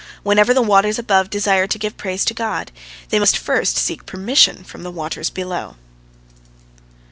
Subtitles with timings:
[0.23, 2.71] Whenever the waters above desire to give praise to God,
[3.09, 5.75] they must first seek permission from the waters below.